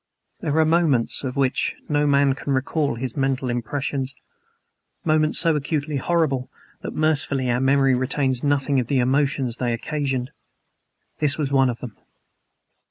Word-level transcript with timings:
There 0.39 0.57
are 0.57 0.65
moments 0.65 1.23
of 1.23 1.35
which 1.37 1.75
no 1.87 2.07
man 2.07 2.33
can 2.33 2.53
recall 2.53 2.95
his 2.95 3.15
mental 3.15 3.51
impressions, 3.51 4.15
moments 5.05 5.37
so 5.37 5.55
acutely 5.55 5.97
horrible 5.97 6.49
that, 6.79 6.95
mercifully, 6.95 7.51
our 7.51 7.61
memory 7.61 7.93
retains 7.93 8.43
nothing 8.43 8.79
of 8.79 8.87
the 8.87 8.97
emotions 8.97 9.57
they 9.57 9.73
occasioned. 9.73 10.31
This 11.19 11.37
was 11.37 11.51
one 11.51 11.69
of 11.69 11.81
them. 11.81 11.95